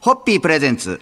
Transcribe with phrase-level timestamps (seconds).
[0.00, 0.98] ホッピープレゼンツ。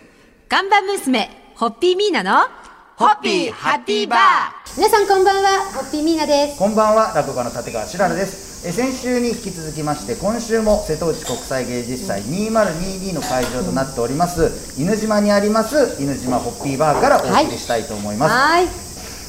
[0.48, 2.48] 看板娘、ホッピーミーナの、
[2.96, 4.76] ホッピーハッピーバー。
[4.76, 6.58] 皆さんこんばんは、ホッピーミーナです。
[6.58, 8.66] こんばんは、落語家の立川しららです。
[8.66, 18.34] え先週に引き続きまして、今週も瀬戸内国際芸術祭2022の会場となっております、犬島にあります、犬島ホッピーバーからお送りしたいと思います。
[18.34, 18.66] はい、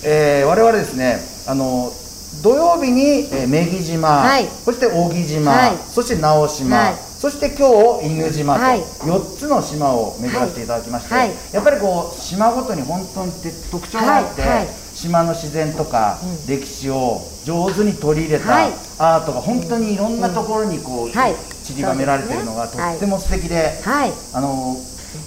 [0.04, 1.94] えー我々ですね、あの
[2.42, 8.80] 土曜日に、えー、女木島、はいそして扇島、はいそして直島、はいそして今日犬島とはい。
[8.80, 11.32] 4つの島を巡らせていただきまして、はい。
[11.52, 13.32] やっぱりこう島ごとに本当に
[13.70, 14.68] 特徴があって、はいはい。
[14.96, 18.72] 島の自然とか歴史を上手に取り入れたはい。
[19.00, 21.36] アートが本当にいろんなところにこう、はい。
[21.70, 24.76] 散りばめられているのがとっても素敵で、はい、あの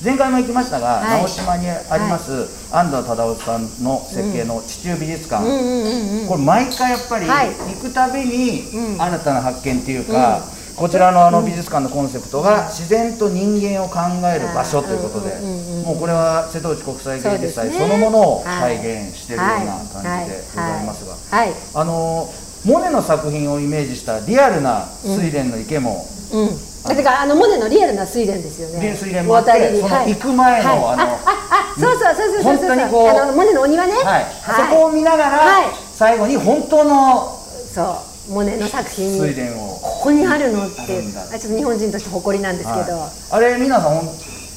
[0.02, 1.20] 前回も行きましたが、はい。
[1.20, 6.28] 直島にあります、安藤忠夫さんの設計の地中美術館、うんうんうんうん。
[6.28, 7.48] これ毎回やっぱりはい。
[7.48, 9.02] 行くたびにうん。
[9.02, 10.42] 新たな発見っていうか、
[10.77, 15.39] こちらのあの美術館のコンセプトが自然と人間を考える場所ということで
[15.85, 22.33] もうこれは瀬戸内国際芸術祭そのものをはい再現しているような感じでございますがあの
[22.64, 26.48] モネの作品をイメージしたリアルな睡蓮の池も、うん。
[26.84, 28.81] だからあのモネのリアルな睡蓮ですよね。
[28.81, 30.14] で睡蓮もあってそのはい。
[30.14, 30.95] 行く前のはい。
[30.95, 32.69] あのあ、そうそうそうそうそうそう。
[32.69, 33.95] 本当にこうあのモネのお庭ね。
[33.95, 34.27] はい。
[34.47, 35.75] そこを見ながら、はい。
[35.92, 37.36] 最後に本当の
[37.75, 37.98] そ
[38.29, 39.41] う、モネの作品睡に。
[39.41, 39.72] 蓮を
[40.03, 41.22] ここにあるのってあるんだ。
[41.22, 43.11] あちょっと日本人として誇りなんですけど、はい。
[43.31, 44.03] あれ皆さん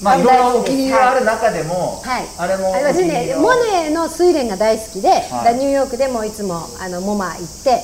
[0.02, 3.38] まああいろいろお気に入りがある中でも、はい、あれもお気私に入りの。
[3.38, 5.46] ねモネの睡蓮が大好きで、はい。
[5.46, 7.80] だニューヨークでもいつもあのモマ行って、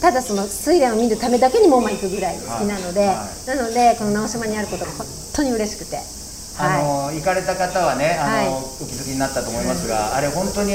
[0.00, 3.06] ただその睡蓮を見るためだけにモマ行くぐらい好きなので、
[3.46, 6.00] なのでこの直島にあることが本当に嬉しくて、
[6.58, 8.48] あはの行かれた方はねあの、はい。
[8.48, 10.72] お気づきになったと思いますが、あれ本当に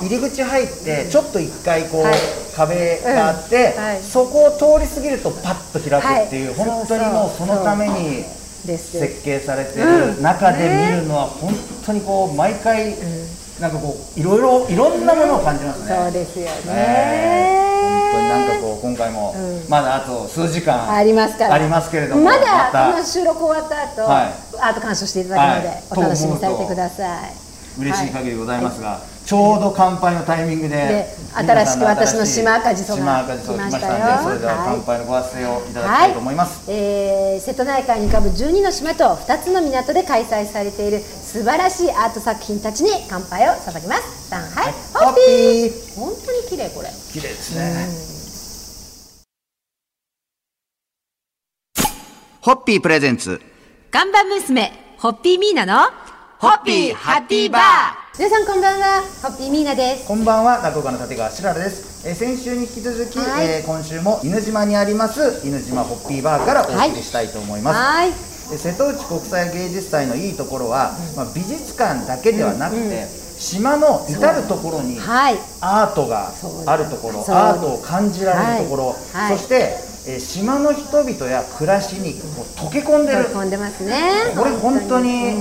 [0.00, 2.14] 入り口入ってちょっと一回こう、はい
[2.58, 4.02] 壁があって、うんはい。
[4.02, 6.68] そこを通り過ぎるとパッと開くっていう、はい。
[6.68, 8.24] 本当にもうそのために
[8.66, 11.54] 設計されてる中で見るのは本
[11.86, 12.96] 当にこう毎回、
[13.60, 15.96] なんかこういろいろいろんなものを感じますね。
[15.96, 16.74] そうですよね。
[16.74, 17.68] ね。
[18.12, 19.70] 本当になんかこう今回も、うん。
[19.70, 21.54] まだあと数時間ありますから。
[21.54, 24.34] ありますけれどもまだこの収録終わった後、はい。
[24.60, 25.82] アート鑑賞していただくので、はい。
[25.90, 27.32] お楽しみにされてください。
[27.78, 34.22] 嬉しい限りでございますが、ちょうど乾杯のタイミングで新しく私の島赤じそが来ましたんで来ましたよ。
[34.22, 44.30] それでははい乾杯のご発声をいただきたいと思います、えー瀬戸内海に浮かぶ12の島と2つの港で開催されている素晴らしいアート作品たちに乾杯を捧げます。
[44.30, 46.00] さんはい、ホッピー。
[46.00, 46.88] 本当に綺麗これ。
[47.12, 47.86] 綺麗ですね、
[52.40, 53.42] ホッピープレゼンツ。
[53.90, 55.90] 看板娘、ホッピーミーナの、
[56.38, 59.02] ホッピーハッピーバー皆さんこんばんは。
[59.22, 60.04] ホッピーミーナです。
[60.04, 60.56] こんばんは。
[60.56, 63.46] 落語家の立川しららです、えー先週に引き続き、はい。
[63.46, 68.10] えー今週も犬島にあります犬島ホッピーバーからお送りしたいと思います、はい。
[68.10, 73.06] で瀬戸内国際芸術祭のいいところは、まあ、美術館だけではなくて、
[73.38, 75.38] 島の至る所にはい。
[75.60, 76.32] アートが
[76.66, 79.30] あるところアートを感じられるところ、はい。
[79.30, 79.38] はい。
[79.38, 83.24] そして、えー島の人々や暮らしにこう溶け込んでる。
[83.34, 83.94] 込んでますね。
[84.36, 85.34] これ本当に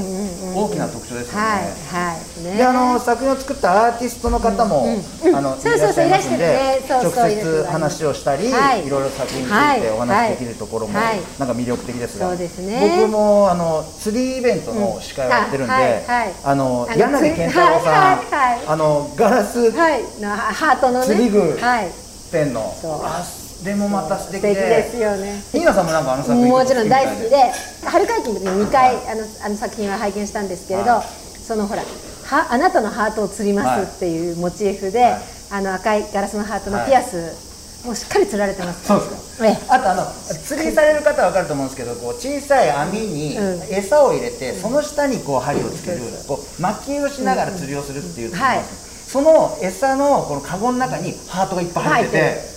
[0.54, 1.42] 大きな特徴ですよね。
[1.42, 2.58] はいはいね。
[2.58, 4.98] であの作品を作ったアーティストの方も、
[5.34, 8.86] あのそうそうそういらっしゃいますんで直接話をしたり、はい。
[8.86, 9.80] い、ろいろ作品につはい。
[9.80, 11.20] いてお話しできるところも、はい。
[11.40, 12.98] なんか魅力的ですがそうですね。
[13.00, 20.02] 僕もあの釣りイベントの司会をやってるんで、うんあのあの柳健太郎さん、あのガラスはい。
[20.20, 21.06] のハートのね。
[21.06, 21.92] 釣り具はい。
[22.32, 22.92] ペンの、そう。
[23.06, 23.24] あ
[23.64, 24.90] でもまた素敵で。
[24.90, 25.42] すよね。
[25.54, 27.30] ニーナさんもなんかあの作品もちろん大好きで。
[27.30, 27.38] で
[27.86, 31.06] 春会期の時に2回あのあの作品は拝見したんですけれど、はい。
[31.42, 35.22] そのほらはあなたのハートを釣りますっていうモチーフで、はい。
[35.50, 38.86] あの赤いガラスのハートのピアス、もうしっかり釣られてます。
[38.86, 39.46] そうですか。
[39.48, 39.58] ええ。
[39.70, 43.74] あとあの釣りされる方は分かると思うんですけどこう小さい網にうん。
[43.74, 48.60] 餌を入れて、その下にこう針をつける、こう巻きをしながら釣りをするっていう、はい。
[49.08, 52.57] その餌のこのカゴの中にハートがいっぱい入ってて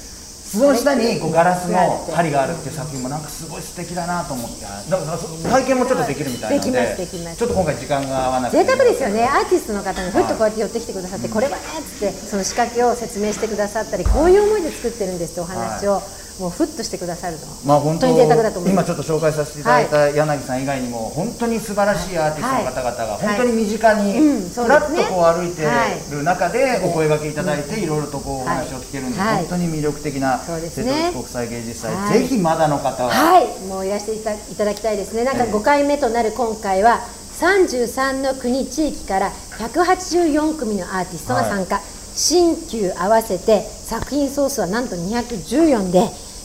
[0.50, 4.64] その下にこうガラスの針があるっていう作品もなんかすごい素敵だなと思って。
[4.64, 7.08] だからそ体験もちょっとできるみたいなので。
[7.36, 8.64] ちょっと今回時間が合わなくて。
[8.64, 9.24] 贅沢ですよね。
[9.24, 16.02] アーティストの方がふっとこうやって寄ってきてくださって、これはねっつってその仕掛けを説明してくださったりこういう思いで作ってるんですってお話を、
[16.40, 17.46] もうふっとしてくださるの。
[17.66, 18.90] まあ本当に贅沢だと思います。
[18.90, 23.26] 今ちょっと紹介させていただいた柳さん以外にも本当に素晴らしいアーティストの方々がはい。
[23.26, 24.12] 本当に身近に
[24.48, 25.68] ふらっとこう歩いて
[26.10, 29.36] る中でお声掛けいただいていろいろとこうお話を聞けるんではい。
[29.44, 31.12] 本当に魅力的な瀬ね。
[31.12, 32.18] 戸内国際芸術祭はい。
[32.20, 33.10] ぜひまだの方は。
[33.10, 35.24] はい、もういらしていただきたいですね。
[35.24, 37.00] なんかええ5回目となる今回は
[37.40, 41.80] 33の国地域から184組のアーティストが参加、
[42.14, 46.02] 新旧合わせて作品総数はなんと214で、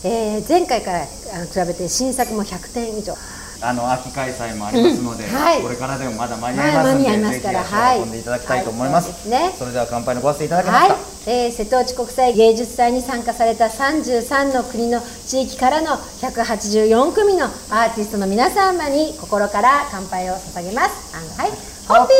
[0.07, 3.15] えー前回からあの比べて新作も100点以上。
[3.61, 9.29] あの秋開催もありますので、うんはいこれからでもまだ間に合いますので、はいますからぜひんでいただきたいと思います。
[9.29, 10.97] はいそれでは乾杯のご発声いただけますはいか。、
[11.27, 15.87] えー瀬戸内国際芸術祭に参加された33の国の地域からの
[16.21, 21.15] 184組のアーティストの皆様に心から乾杯を捧げます。
[21.17, 21.51] あのはい、
[21.87, 22.13] ホッピ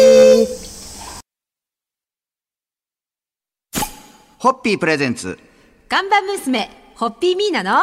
[0.51, 0.65] ー
[4.39, 5.37] ホッピープレゼンツ。
[5.87, 7.81] 看板娘、ホッピーミーナの、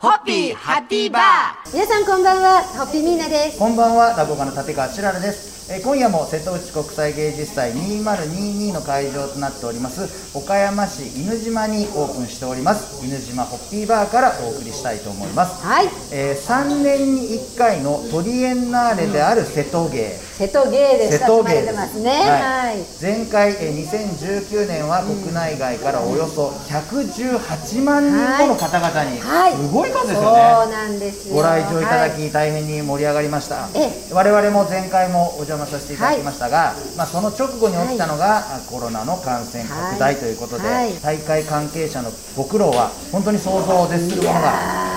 [0.00, 1.72] ホッピーハッピーバー。
[1.72, 3.58] 皆さんこんばんは、ホッピーミーナです。
[3.60, 5.57] こんばんは、落語家の立川しららです。
[5.70, 15.64] えー今夜も瀬戸内国際芸術祭2022の会場となっております岡山市犬島にオープンしております犬島ホッピーバーからお送りしたいと思います。
[15.64, 20.18] はい、えー3年に1回のトリエンナーレである瀬戸芸。
[20.38, 22.10] 瀬戸芸で瀬親しまれ戸芸ですてますね。
[22.10, 22.76] はい。
[23.00, 30.28] 前回、えー2019年は国内外からおよそ118万人もの方々に、はいすごい数ですよそ
[30.64, 30.72] うね。
[30.72, 31.34] なんですよ。
[31.34, 40.92] ご来場いただき、はい大変に盛り上がりましたえ我々も前回もお邪魔させていただきましたが、まあ、その直後に起きたのが、あコロナの感染拡大ということで、はい。
[41.00, 44.88] 大会関係者のご苦労は本当に想像を絶するものが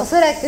[0.00, 0.40] おそらく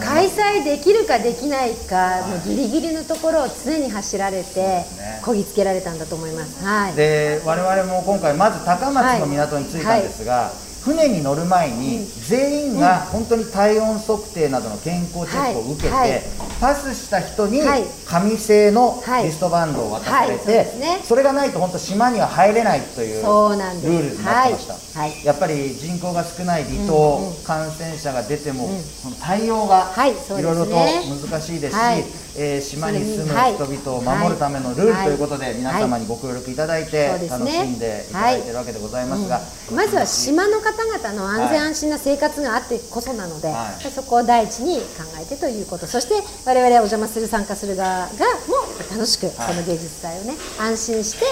[0.00, 4.86] 開催できるかできないかのギリギリのところを常に走られてね。
[5.24, 6.64] こぎつけられたんだと思います。
[6.64, 6.94] はい。
[6.94, 10.50] で我々も今回まず高松の港に着いたんですが、
[10.84, 16.22] 船に乗る前に全員が本当に体温測定などの健康チェックを受けて、
[16.60, 17.84] パスした人にはい。
[18.06, 19.26] 紙製のはい。
[19.26, 20.66] リストバンドを渡されて、
[21.04, 25.10] それがないと本当島には入れないというルールになってました、はい。
[25.10, 25.24] はい。
[25.24, 28.68] やっぱり人口が少ない離島、感染者が出ても、
[29.02, 30.14] その対応がはい。
[30.30, 32.04] ろいろと難しいですし、はい。
[32.34, 33.54] えー島に住むはい。
[33.54, 39.40] 人々を守るためのルールということで、はい皆様にご協力いただいて、楽しんでいただいているわけでございますが、
[39.74, 43.90] まずは島の方々の安全はい安心な生活があってこそなので、はい。
[43.90, 45.86] そこを第一に考えてということ。
[45.86, 46.14] そして
[46.44, 48.06] 我々はお邪魔する参加する側が
[48.48, 48.56] も
[48.90, 49.56] 楽しくこはい。
[49.56, 51.26] の芸術祭をね安心して、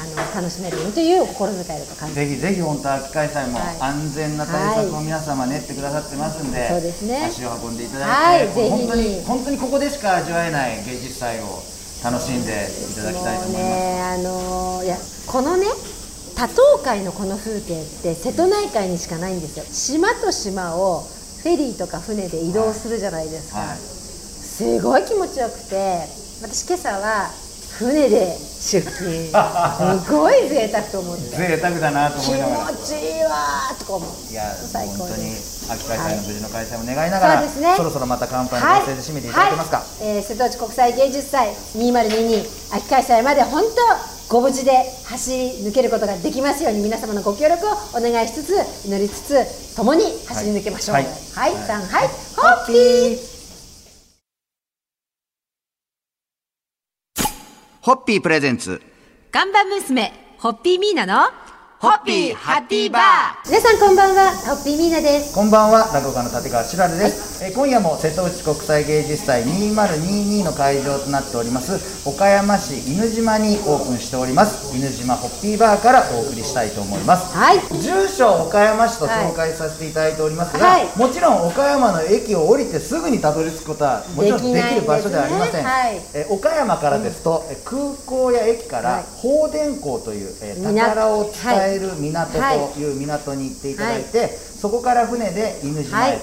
[0.00, 3.76] あの楽しめるようにという心遣いだと感じぜひぜひ本当秋開催もはい。
[3.80, 7.26] 安全な対策を皆様練ってくださってますんで、そうですね。
[7.26, 8.44] 足を運んでいただはい。
[8.46, 8.48] い。
[8.48, 11.62] て、ぜひ本当に本当にここでしか味わえない芸術祭を
[12.02, 13.74] 楽しんでいただきたいと思います。
[13.74, 14.02] ね。
[14.02, 14.96] あのーいや
[15.26, 15.66] このね
[16.38, 19.64] 多島海のこの風景って瀬戸内海にしかないんですよ。
[19.66, 21.02] 島と島を
[21.42, 23.76] フェリーとか船で移動するじゃないですか、はい。
[23.76, 26.06] すごい気持ちよくて
[26.40, 27.34] 私今朝は
[27.74, 28.86] 船で出勤。
[28.86, 31.22] すごい贅沢と思って。
[31.34, 32.70] 贅沢だなと気思いながら。
[32.70, 35.34] 持ちいいわーとか思ういや最高本当に
[35.70, 37.74] 秋開催の無事の開催を願いながら、そうですね。
[37.76, 39.78] そろそろまた乾杯のメッセージ締めていただけますか。
[39.78, 39.86] はい。
[40.02, 44.72] えー瀬戸内国際芸術祭2022秋開催まで本当ご無事で
[45.06, 50.96] 走り抜けることができますように皆様のご協力をお願いしつつ祈りつつ共に走り抜けましょう。
[50.96, 51.52] ははい。
[51.52, 51.66] い、はい。
[51.66, 52.08] さんはい。
[52.36, 53.18] ホッピー。
[57.80, 58.82] ホッピープレゼンツ。
[59.30, 61.30] 看板娘、ホッピーミーナの、
[61.80, 63.48] ホッピーハッピーバー。
[63.48, 65.32] 皆さんこんばんはホッピーミーナです。
[65.32, 71.78] こんばんは落語家の立川しらるです、えー今夜も瀬戸内国際芸術祭2022の会場となっております
[72.08, 74.74] 岡山市犬島にオープンしております。
[74.76, 77.32] 犬島ホッピーバーからお送りしたいと思います。
[77.36, 77.60] はい。
[77.80, 80.88] 住所岡山市と紹介させていただいておりますが、はい。
[80.98, 85.94] もちろん岡山の駅を降りてすぐにたどり着くことはもちろんできる場所ではありません、できない。
[85.94, 89.04] んえー岡山からですと、えー空港や駅からはい。
[89.16, 91.32] 放電港という、え宝を伝
[91.66, 92.58] える港はい。
[92.74, 96.20] という港に行っていただいて、そこから船で犬島へ、はい。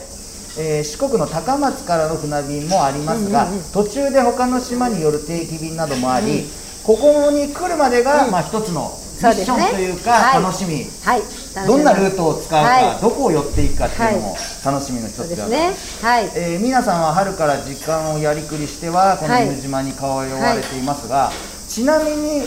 [0.57, 6.45] えー四国の高松からの船便もありますが、途中で他の島による定期便などもあり、
[6.83, 10.43] ここに来るまでが、まあ、一つのミッションというか、はい。
[10.43, 11.21] 楽しみ、はい。
[11.67, 13.01] どんなルートを使うか、はい。
[13.01, 15.41] どこを寄っていくかっていうのも楽しみの一つです。
[15.41, 15.73] ある、でね。
[16.01, 16.31] はい。
[16.35, 19.47] えー皆さんは春から時間をやりくりしてはこのはい。
[19.47, 21.31] 犬島に通いわれていますが、
[21.67, 22.43] ちなみに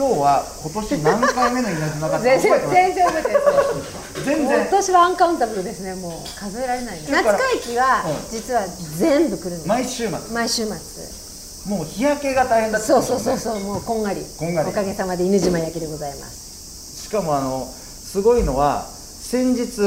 [0.00, 3.36] 今日は今年何回目の犬島かって全然全然覚えてない。
[3.36, 5.94] です全然今年はアンカウンタブルですね。
[5.94, 7.02] もう数えられない。
[7.04, 8.30] 夏会期はうん。
[8.30, 8.64] 実は
[8.96, 9.68] 全部来るんです。
[9.68, 10.18] 毎週末。
[10.32, 11.76] 毎週末。
[11.76, 12.86] もう日焼けが大変だった。
[12.86, 14.24] そうそうそうそうもうこんがり。
[14.38, 14.70] こんがり。
[14.70, 17.02] おかげさまで犬島焼きでございます。
[17.04, 19.82] しかもあのすごいのは先日、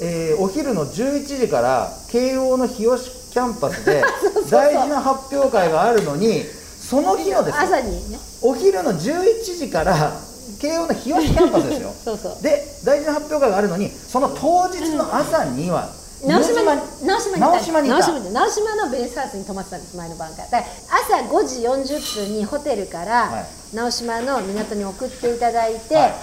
[0.00, 4.00] えーお昼の11時から慶応の日吉キャンパスで
[4.48, 6.44] 大事な発表会があるのに
[6.90, 8.18] その日のですよ朝にね。
[8.42, 10.12] お昼の11時から
[10.60, 11.94] 慶応の日吉キャンパスですよ。
[12.04, 12.42] そうそう。
[12.42, 15.88] で大事な発表会があるのにその当日の朝には、
[16.26, 17.98] 直島直島に直島にいた。
[17.98, 23.46] 直島のベースハウスに泊まってたんです前の晩からだから朝5時40分にホテルからはい。
[23.76, 26.14] 直島の港に送っていただいて、はい。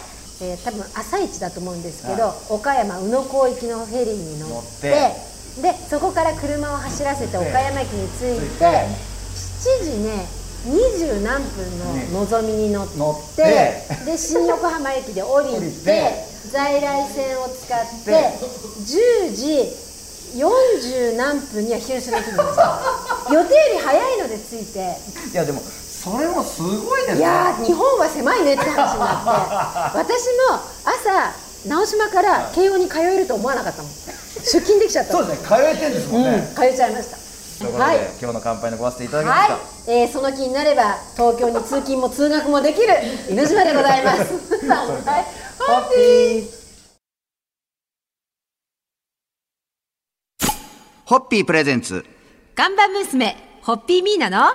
[0.41, 5.61] えー多分朝一だと思うんですけど、は岡山宇野港行きのフェリーに乗って乗って。
[5.61, 11.79] でそこから車を走らせて岡山駅に着いて7時ね20何分
[12.11, 14.05] ののぞみに乗って,、乗って。
[14.05, 16.37] で新横浜駅で降りてて。
[16.51, 18.33] 在来線を使ってで。
[18.79, 19.75] 10時
[20.35, 24.97] 40何分には広島駅にいました予定より早いので着いて。
[25.33, 27.19] いやでもそれもすごいですね。
[27.19, 29.97] いやー日本は狭いねって話になって。
[29.97, 31.33] 私も朝
[31.67, 33.91] 直島から慶応に通えると思わなかったもん。
[33.91, 35.13] 出勤できちゃった。
[35.13, 37.17] そうですね通えてんですもんね、うん、通えちゃいました
[37.57, 37.97] ということで、はい。
[38.21, 39.49] 今日の乾杯のごわせていただけますはい。
[39.49, 39.59] か、、
[39.91, 42.87] えーその気になれば東京に通勤も通学もできる
[43.29, 44.67] 犬島でございます。
[44.67, 45.25] はい、
[45.59, 46.57] ホッピー。
[51.05, 52.05] ホッピープレゼンツ。
[52.53, 54.53] 看板娘、ホッピーミーナの、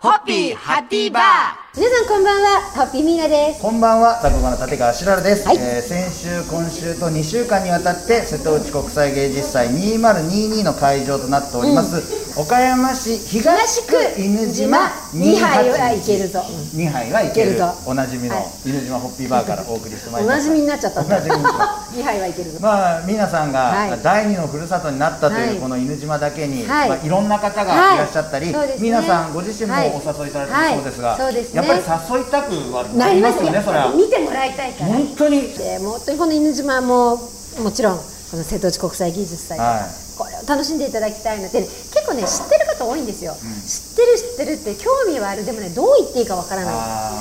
[0.00, 1.63] ホッピーハッピーバー。
[1.76, 3.60] 皆さんこんばんは、ホッピーミーナです。
[3.60, 5.56] こんばんは落語家の立川しららです、はい。
[5.58, 16.42] えー先週今週と2週間にわたって瀬戸内国際芸術祭2022の会場となっております、岡山市東区犬島2杯はいけるぞ。
[16.76, 17.56] 2杯はいける。
[17.56, 17.74] ぞ。
[17.86, 18.44] おなじみのはい。
[18.70, 20.50] 犬島ホッピーバーからお送りしてまいおりました。
[20.50, 21.00] なじみになっちゃった。
[21.00, 21.98] おなじみになっちゃった。
[21.98, 22.58] 2杯はいけるぞ。
[22.60, 23.90] まあ皆さんはい。
[23.90, 25.54] が第二のふるさとになったとはい。
[25.54, 26.88] いうこの犬島だけに、はい。
[26.88, 28.68] まあ、いろんな方がいらっしゃったり、はい。
[28.68, 28.76] ね。
[28.78, 31.62] 皆さんご自身もはいお誘いされてるそうですが、はいそうですね。
[31.62, 33.50] やっぱり誘いたくはななりますすよ。
[33.50, 33.92] ね、それは。
[33.94, 34.92] 見てもらいたいから。
[34.92, 35.42] 本当に。
[35.52, 37.16] でもう本当にこの犬島も
[37.62, 37.98] もちろん
[38.30, 39.82] この瀬戸内国際芸術祭とか、はい。
[40.14, 45.44] これを楽しんでいただきたいので、結構ね知ってる方多いんですよ、知ってる知ってるって興味はある。
[45.44, 46.74] でもねどう言っていいかわからない。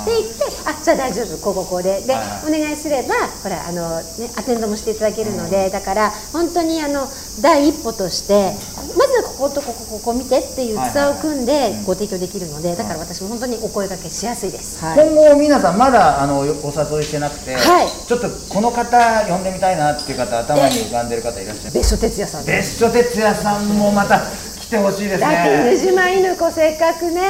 [0.03, 1.37] って言ってあじゃあ大丈夫。
[1.41, 2.01] こうこうこうで。
[2.01, 2.47] で、はい。
[2.47, 7.07] お願いすればほらあの、ね、アテンドもしていただけるので、だから本当にあの
[7.41, 8.53] 第一歩として
[8.95, 14.83] まずはこことここここ見てっていうツアーを組んでご提供できるのでだから私も本当にお声掛けしやすいです。
[14.83, 15.07] はい。
[15.07, 17.87] 今後皆さんまだあのお誘いしてなくて、はい。
[18.07, 27.21] ちょっとこの方呼んでみたいなっていう方頭に浮かんでる方いらっしゃる別所哲也さん別所哲也さんもまた来てほしいですだって犬ね島犬子せっかくね。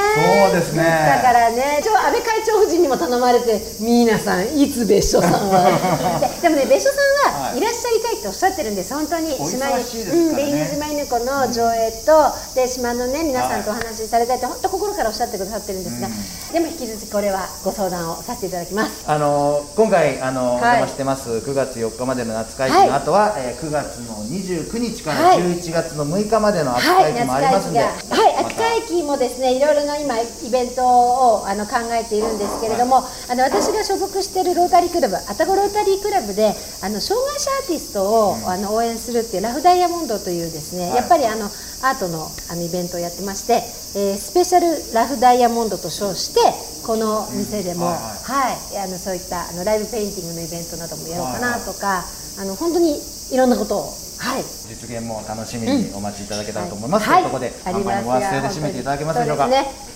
[0.47, 0.83] そうですね。
[0.83, 1.81] だからね。
[1.83, 6.19] ちょ安倍会長夫人にも頼まれて皆さんいつ別所さんは。
[6.41, 6.89] ででもね別所
[7.23, 7.57] さんははい。
[7.57, 8.93] いらっしゃりたいっておっしゃってるんです。
[8.93, 10.23] 本当に島しいですからね。
[10.23, 16.07] うん、で犬島犬子の上映とで島のね皆さんとお話しされたいって本当心からおっしゃってくださってるんですが、
[16.53, 19.03] でも引き続きこれはご相談をさせていただきます。
[19.05, 20.59] あの今回あの、はい。
[20.59, 21.29] お邪魔してます。
[21.29, 25.39] 9月4日までの夏会期の後は、えー9月の29日からはい。
[25.39, 40.95] 11月の6日までの秋はい、会期もあ夏りますんで、はい、秋会期もですね、いろいろな今イベントをあの考えているんですけれども、あの私が所属しているロータリークラブ、愛宕ロータリークラブで、あの障害者アーティストを、あの応援するっていうラフダイヤモンドというですね、はい。
[40.97, 43.63] やっぱりあのアートのあのイベントをやってまして、
[43.95, 46.39] えースペシャルラフダイヤモンドと称して
[46.85, 47.91] この店でも、うん。
[47.93, 48.75] ははい。
[48.75, 52.05] い、あのそういったあのライブペインティングのイベントなどもやろうかなとか、
[52.39, 52.99] あの本当に
[53.31, 54.43] いろんなことを、はい。
[54.43, 57.23] 実現も楽しみにお待ちいただけたらと思います、はい。
[57.23, 59.49] ということで乾杯のご発声で締めていただけますでしょうか？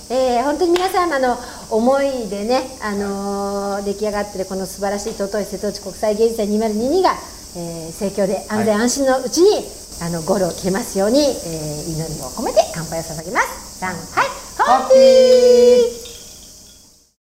[0.10, 1.38] えー本当に皆様の
[1.70, 7.16] 思いでね、あのー出来上がっているこの素晴らしい尊い瀬戸内国際芸術祭2022が、
[7.56, 9.66] えー盛況で安全安心のうちに、
[10.02, 11.28] あのゴールを切れますように、えー
[11.92, 13.80] 祈りを込めて乾杯を捧げます。
[13.80, 13.96] さん。
[13.96, 16.07] はい、ホッピー